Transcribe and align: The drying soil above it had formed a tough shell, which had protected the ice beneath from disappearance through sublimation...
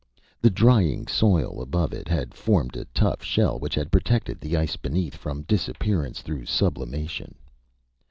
The 0.41 0.49
drying 0.49 1.05
soil 1.05 1.61
above 1.61 1.93
it 1.93 2.07
had 2.07 2.33
formed 2.33 2.75
a 2.75 2.85
tough 2.85 3.21
shell, 3.21 3.59
which 3.59 3.75
had 3.75 3.91
protected 3.91 4.41
the 4.41 4.57
ice 4.57 4.75
beneath 4.75 5.13
from 5.13 5.43
disappearance 5.43 6.21
through 6.23 6.47
sublimation... 6.47 7.35